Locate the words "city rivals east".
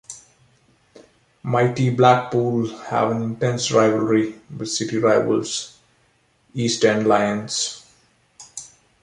4.71-6.83